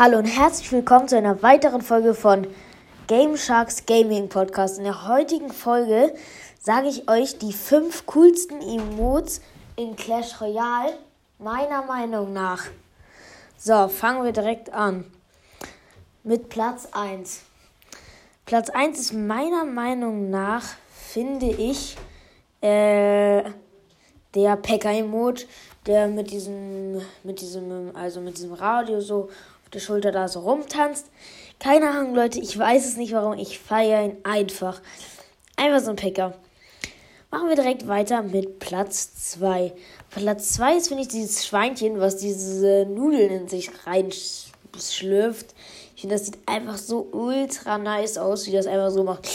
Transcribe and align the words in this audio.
Hallo 0.00 0.18
und 0.18 0.26
herzlich 0.26 0.70
willkommen 0.70 1.08
zu 1.08 1.16
einer 1.16 1.42
weiteren 1.42 1.82
Folge 1.82 2.14
von 2.14 2.46
Game 3.08 3.36
Sharks 3.36 3.84
Gaming 3.84 4.28
Podcast. 4.28 4.78
In 4.78 4.84
der 4.84 5.08
heutigen 5.08 5.50
Folge 5.52 6.14
sage 6.60 6.86
ich 6.86 7.10
euch 7.10 7.38
die 7.38 7.52
fünf 7.52 8.06
coolsten 8.06 8.60
Emotes 8.62 9.40
in 9.74 9.96
Clash 9.96 10.40
Royale, 10.40 10.96
meiner 11.40 11.82
Meinung 11.82 12.32
nach. 12.32 12.66
So, 13.56 13.88
fangen 13.88 14.22
wir 14.22 14.30
direkt 14.30 14.72
an. 14.72 15.04
Mit 16.22 16.48
Platz 16.48 16.86
1. 16.92 17.40
Platz 18.46 18.70
1 18.70 19.00
ist 19.00 19.14
meiner 19.14 19.64
Meinung 19.64 20.30
nach, 20.30 20.62
finde 20.92 21.46
ich, 21.46 21.96
äh, 22.62 23.42
der 24.34 24.56
Pekka-Emote, 24.56 25.46
der 25.86 26.08
mit 26.08 26.30
diesem, 26.30 27.00
mit 27.22 27.40
diesem, 27.40 27.94
also 27.94 28.20
mit 28.20 28.36
diesem 28.36 28.52
Radio 28.52 29.00
so 29.00 29.24
auf 29.24 29.70
der 29.72 29.80
Schulter 29.80 30.12
da 30.12 30.28
so 30.28 30.40
rumtanzt. 30.40 31.06
Keine 31.58 31.90
Ahnung, 31.90 32.14
Leute, 32.14 32.38
ich 32.40 32.56
weiß 32.56 32.86
es 32.86 32.96
nicht 32.96 33.12
warum. 33.12 33.38
Ich 33.38 33.58
feiere 33.58 34.04
ihn 34.04 34.16
einfach. 34.22 34.80
Einfach 35.56 35.80
so 35.80 35.90
ein 35.90 35.96
Picker. 35.96 36.34
Machen 37.30 37.48
wir 37.48 37.56
direkt 37.56 37.86
weiter 37.88 38.22
mit 38.22 38.58
Platz 38.58 39.32
2. 39.32 39.72
Platz 40.10 40.52
2 40.52 40.76
ist, 40.76 40.88
finde 40.88 41.02
ich, 41.02 41.08
dieses 41.08 41.46
Schweinchen, 41.46 42.00
was 42.00 42.16
diese 42.16 42.86
Nudeln 42.88 43.30
in 43.30 43.48
sich 43.48 43.70
reinschlürft. 43.86 45.54
Ich 45.94 46.02
finde, 46.02 46.16
das 46.16 46.26
sieht 46.26 46.38
einfach 46.46 46.78
so 46.78 47.08
ultra 47.12 47.76
nice 47.76 48.18
aus, 48.18 48.46
wie 48.46 48.52
das 48.52 48.66
einfach 48.66 48.90
so 48.90 49.04
macht. 49.04 49.28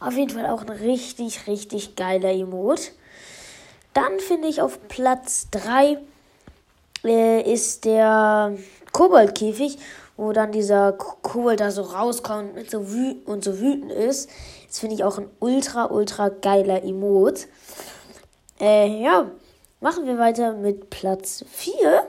Auf 0.00 0.16
jeden 0.16 0.30
Fall 0.30 0.46
auch 0.46 0.62
ein 0.62 0.70
richtig, 0.70 1.46
richtig 1.46 1.94
geiler 1.94 2.30
Emote. 2.30 2.90
Dann 3.92 4.18
finde 4.18 4.48
ich 4.48 4.62
auf 4.62 4.78
Platz 4.88 5.48
3 5.50 5.98
äh, 7.04 7.52
ist 7.52 7.84
der 7.84 8.56
Koboldkäfig, 8.92 9.78
wo 10.16 10.32
dann 10.32 10.52
dieser 10.52 10.92
Kobold 10.92 11.60
da 11.60 11.70
so 11.70 11.82
rauskommt 11.82 12.56
und 12.56 12.70
so, 12.70 12.90
wüt 12.90 13.26
und 13.26 13.44
so 13.44 13.58
wütend 13.60 13.92
ist. 13.92 14.30
Das 14.68 14.78
finde 14.78 14.94
ich 14.94 15.04
auch 15.04 15.18
ein 15.18 15.28
ultra, 15.38 15.86
ultra 15.90 16.30
geiler 16.30 16.82
Emote. 16.82 17.46
Äh, 18.58 19.02
ja, 19.02 19.30
machen 19.80 20.06
wir 20.06 20.18
weiter 20.18 20.54
mit 20.54 20.88
Platz 20.88 21.44
4. 21.50 22.06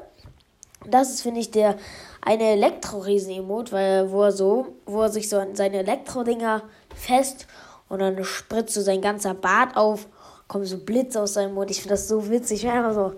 Das 0.85 1.09
ist, 1.09 1.21
finde 1.21 1.41
ich, 1.41 1.51
der 1.51 1.75
eine 2.21 2.51
Elektro-Riesen-Emote, 2.51 4.07
wo 4.11 4.23
er 4.23 4.31
so, 4.31 4.75
wo 4.85 5.01
er 5.01 5.09
sich 5.09 5.27
so 5.27 5.37
an 5.37 5.55
seine 5.55 5.79
Elektro-Dinger 5.79 6.63
fest 6.95 7.47
und 7.91 7.99
dann 7.99 8.23
spritzt 8.23 8.73
so 8.73 8.81
sein 8.81 9.01
ganzer 9.01 9.33
Bart 9.33 9.75
auf, 9.75 10.07
kommen 10.47 10.63
so 10.63 10.77
Blitze 10.77 11.21
aus 11.21 11.33
seinem 11.33 11.55
Mund. 11.55 11.69
Ich 11.69 11.81
finde 11.81 11.95
das 11.95 12.07
so 12.07 12.29
witzig. 12.29 12.63
Ich 12.63 12.69
einfach 12.69 12.93
so, 12.93 13.13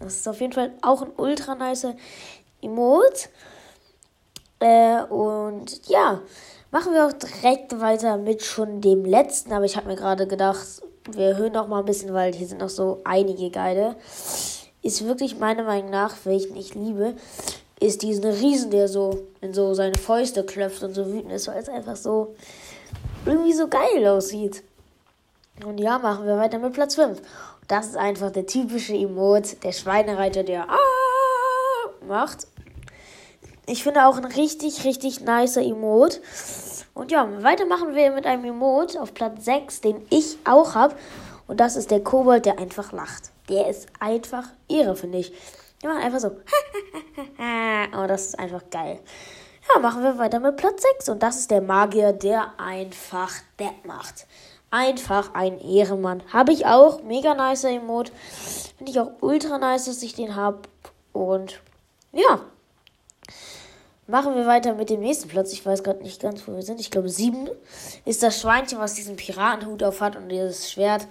das 0.00 0.14
ist 0.14 0.26
auf 0.26 0.40
jeden 0.40 0.54
Fall 0.54 0.72
auch 0.80 1.02
ein 1.02 1.12
ultra 1.18 1.54
nice 1.54 1.88
Emote. 2.62 3.28
Äh, 4.60 5.02
und 5.02 5.88
ja, 5.88 6.22
machen 6.70 6.94
wir 6.94 7.06
auch 7.06 7.12
direkt 7.12 7.78
weiter 7.80 8.16
mit 8.16 8.42
schon 8.42 8.80
dem 8.80 9.04
letzten. 9.04 9.52
Aber 9.52 9.66
ich 9.66 9.76
habe 9.76 9.88
mir 9.88 9.96
gerade 9.96 10.26
gedacht, 10.26 10.82
wir 11.10 11.36
hören 11.36 11.52
noch 11.52 11.68
mal 11.68 11.80
ein 11.80 11.84
bisschen, 11.84 12.14
weil 12.14 12.34
hier 12.34 12.46
sind 12.46 12.62
noch 12.62 12.70
so 12.70 13.02
einige 13.04 13.50
geile. 13.50 13.96
Ist 14.80 15.04
wirklich 15.04 15.38
meiner 15.38 15.64
Meinung 15.64 15.90
nach, 15.90 16.14
welchen 16.24 16.56
ich 16.56 16.74
liebe, 16.74 17.14
ist 17.80 18.02
diesen 18.02 18.24
Riesen, 18.24 18.70
der 18.70 18.88
so 18.88 19.26
in 19.40 19.54
so 19.54 19.74
seine 19.74 19.96
Fäuste 19.96 20.44
klopft 20.44 20.82
und 20.82 20.94
so 20.94 21.06
wütend 21.06 21.32
ist, 21.32 21.48
weil 21.48 21.58
es 21.58 21.68
einfach 21.68 21.96
so 21.96 22.34
irgendwie 23.24 23.52
so 23.52 23.68
geil 23.68 24.06
aussieht. 24.06 24.62
Und 25.64 25.78
ja, 25.78 25.98
machen 25.98 26.26
wir 26.26 26.36
weiter 26.36 26.58
mit 26.58 26.72
Platz 26.72 26.94
5. 26.94 27.20
Das 27.66 27.88
ist 27.88 27.96
einfach 27.96 28.30
der 28.30 28.46
typische 28.46 28.94
Emote, 28.94 29.56
der 29.56 29.72
Schweinereiter, 29.72 30.42
der 30.42 30.68
ah 30.68 30.78
macht. 32.06 32.46
Ich 33.66 33.82
finde 33.82 34.06
auch 34.06 34.16
ein 34.16 34.24
richtig, 34.24 34.84
richtig 34.84 35.20
nicer 35.20 35.62
Emote. 35.62 36.20
Und 36.94 37.12
ja, 37.12 37.28
weiter 37.42 37.66
machen 37.66 37.94
wir 37.94 38.10
mit 38.12 38.26
einem 38.26 38.44
Emote 38.44 39.00
auf 39.00 39.14
Platz 39.14 39.44
6, 39.44 39.82
den 39.82 40.06
ich 40.10 40.38
auch 40.44 40.74
habe. 40.74 40.94
Und 41.46 41.60
das 41.60 41.76
ist 41.76 41.90
der 41.90 42.00
Kobold, 42.00 42.46
der 42.46 42.58
einfach 42.58 42.92
lacht. 42.92 43.30
Der 43.48 43.68
ist 43.68 43.86
einfach 44.00 44.48
irre, 44.68 44.96
finde 44.96 45.18
ich. 45.18 45.32
Der 45.82 45.90
macht 45.90 46.04
einfach 46.04 46.20
so. 46.20 46.30
Aber 47.92 48.06
das 48.08 48.26
ist 48.26 48.38
einfach 48.38 48.62
geil. 48.70 49.00
Ja, 49.74 49.80
machen 49.80 50.02
wir 50.02 50.18
weiter 50.18 50.40
mit 50.40 50.56
Platz 50.56 50.82
6. 50.94 51.10
Und 51.10 51.22
das 51.22 51.38
ist 51.38 51.50
der 51.50 51.60
Magier, 51.60 52.12
der 52.12 52.58
einfach 52.58 53.32
Dead 53.58 53.84
macht. 53.84 54.26
Einfach 54.70 55.34
ein 55.34 55.58
Ehrenmann. 55.60 56.22
Habe 56.32 56.52
ich 56.52 56.66
auch. 56.66 57.02
Mega 57.02 57.34
nice 57.34 57.64
Emote. 57.64 58.12
Finde 58.76 58.92
ich 58.92 59.00
auch 59.00 59.10
ultra 59.20 59.58
nice, 59.58 59.86
dass 59.86 60.02
ich 60.02 60.14
den 60.14 60.36
habe. 60.36 60.60
Und 61.12 61.60
ja. 62.12 62.40
Machen 64.06 64.34
wir 64.34 64.46
weiter 64.46 64.74
mit 64.74 64.88
dem 64.88 65.00
nächsten 65.00 65.28
Platz. 65.28 65.52
Ich 65.52 65.66
weiß 65.66 65.82
gerade 65.82 66.02
nicht 66.02 66.22
ganz, 66.22 66.46
wo 66.46 66.54
wir 66.54 66.62
sind. 66.62 66.80
Ich 66.80 66.90
glaube, 66.90 67.10
sieben 67.10 67.48
ist 68.06 68.22
das 68.22 68.40
Schweinchen, 68.40 68.78
was 68.78 68.94
diesen 68.94 69.16
Piratenhut 69.16 69.82
auf 69.82 70.00
hat 70.00 70.16
und 70.16 70.30
dieses 70.30 70.70
Schwert. 70.70 71.06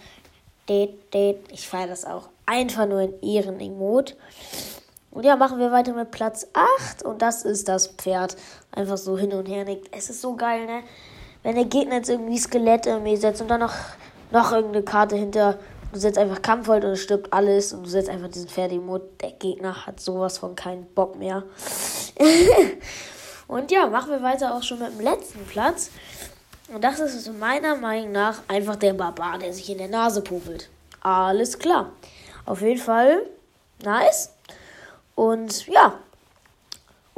Ich 0.67 1.67
feiere 1.67 1.87
das 1.87 2.05
auch. 2.05 2.29
Einfach 2.47 2.87
nur 2.87 2.99
ein 2.99 3.13
Ehren-Emote. 3.21 4.15
Und 5.17 5.23
ja, 5.23 5.35
machen 5.35 5.57
wir 5.57 5.71
weiter 5.71 5.93
mit 5.93 6.11
Platz 6.11 6.45
8. 6.53 7.01
Und 7.01 7.23
das 7.23 7.43
ist 7.43 7.67
das 7.67 7.87
Pferd. 7.87 8.37
Einfach 8.71 8.97
so 8.97 9.17
hin 9.17 9.33
und 9.33 9.47
her 9.47 9.65
nickt. 9.65 9.87
Es 9.91 10.11
ist 10.11 10.21
so 10.21 10.35
geil, 10.35 10.67
ne? 10.67 10.83
wenn 11.41 11.55
der 11.55 11.65
Gegner 11.65 11.95
jetzt 11.95 12.09
irgendwie 12.11 12.37
Skelette 12.37 12.91
irgendwie 12.91 13.17
setzt 13.17 13.41
und 13.41 13.47
dann 13.47 13.61
noch, 13.61 13.73
noch 14.29 14.51
irgendeine 14.51 14.85
Karte 14.85 15.15
hinter, 15.15 15.57
du 15.91 15.99
setzt 15.99 16.19
einfach 16.19 16.43
Kampfhold 16.43 16.85
und 16.85 16.91
es 16.91 17.01
stirbt 17.01 17.33
alles 17.33 17.73
und 17.73 17.81
du 17.81 17.89
setzt 17.89 18.09
einfach 18.09 18.27
diesen 18.27 18.47
Pferdemod, 18.47 19.01
der 19.19 19.31
Gegner 19.31 19.87
hat 19.87 19.99
sowas 19.99 20.37
von 20.37 20.55
keinen 20.55 20.85
Bock 20.85 21.17
mehr. 21.17 21.41
und 23.47 23.71
ja, 23.71 23.87
machen 23.87 24.11
wir 24.11 24.21
weiter 24.21 24.53
auch 24.53 24.61
schon 24.61 24.77
mit 24.77 24.89
dem 24.89 25.01
letzten 25.01 25.43
Platz. 25.45 25.89
Und 26.71 26.83
das 26.83 26.99
ist 26.99 27.33
meiner 27.39 27.75
Meinung 27.75 28.11
nach 28.11 28.43
einfach 28.47 28.75
der 28.75 28.93
Barbar, 28.93 29.39
der 29.39 29.51
sich 29.51 29.67
in 29.71 29.79
der 29.79 29.87
Nase 29.87 30.21
popelt. 30.21 30.69
Alles 31.01 31.57
klar. 31.57 31.89
Auf 32.45 32.61
jeden 32.61 32.79
Fall 32.79 33.23
nice. 33.81 34.29
Und 35.17 35.65
ja, 35.65 35.99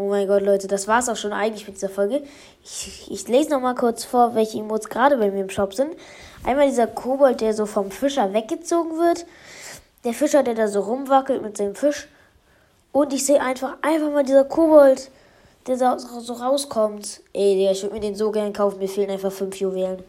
Oh 0.02 0.08
mein 0.08 0.30
Gott, 0.30 0.44
Leute, 0.44 0.70
das 0.70 0.88
war's 0.88 1.10
auch 1.10 1.18
schon 1.18 1.34
eigentlich 1.34 1.68
mit 1.68 1.76
dieser 1.76 1.90
Folge. 1.90 2.24
Ich, 2.64 3.12
ich 3.12 3.28
lese 3.28 3.50
noch 3.50 3.60
mal 3.60 3.76
kurz 3.76 4.06
vor, 4.06 4.34
welche 4.34 4.58
Emotes 4.58 4.88
gerade 4.88 5.18
bei 5.18 5.30
mir 5.30 5.42
im 5.42 5.50
Shop 5.50 5.74
sind. 5.74 5.94
Einmal 6.46 6.70
dieser 6.70 6.88
Kobold, 6.88 7.42
der 7.42 7.54
so 7.54 7.66
vom 7.66 7.92
Fischer 7.92 8.32
weggezogen 8.32 8.98
wird. 8.98 9.26
Der 10.06 10.14
Fischer, 10.14 10.42
der 10.42 10.54
da 10.54 10.70
so 10.70 10.80
rumwackelt 10.80 11.42
mit 11.42 11.58
seinem 11.58 11.76
Fisch. 11.76 12.08
Und 12.94 13.12
ich 13.12 13.26
sehe 13.26 13.42
einfach, 13.42 13.76
einfach 13.82 14.10
mal 14.10 14.24
dieser 14.24 14.46
Kobold, 14.46 15.12
der 15.68 15.78
so, 15.78 15.98
so 15.98 16.32
rauskommt. 16.32 17.20
Ey, 17.34 17.56
Digga, 17.58 17.72
ich 17.72 17.84
würde 17.84 17.96
mir 17.96 18.02
den 18.02 18.16
so 18.16 18.32
gerne 18.32 18.54
kaufen. 18.54 18.80
Mir 18.80 18.88
fehlen 18.88 19.10
einfach 19.10 19.34
fünf 19.34 19.58
Juwelen. 19.58 20.02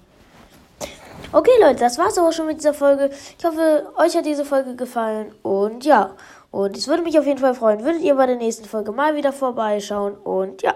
Okay, 1.33 1.53
Leute, 1.61 1.79
das 1.79 1.97
war's 1.97 2.19
aber 2.19 2.33
schon 2.33 2.47
mit 2.47 2.59
dieser 2.59 2.75
Folge. 2.75 3.11
Ich 3.39 3.45
hoffe, 3.45 3.87
euch 3.97 4.17
hat 4.17 4.27
diese 4.27 4.45
Folge 4.45 4.75
gefallen. 4.75 5.33
Und 5.43 5.85
ja. 5.85 6.11
Und 6.51 6.77
es 6.77 6.89
würde 6.89 7.05
mich 7.05 7.17
auf 7.21 7.27
jeden 7.27 7.39
Fall 7.39 7.55
freuen, 7.55 7.85
würdet 7.85 8.03
ihr 8.03 8.17
bei 8.17 8.27
der 8.27 8.35
nächsten 8.35 8.65
Folge 8.65 8.91
mal 8.91 9.15
wieder 9.15 9.33
vorbeischauen. 9.33 10.15
Und 10.17 10.63
ja, 10.63 10.75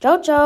ciao, 0.00 0.20
ciao. 0.22 0.44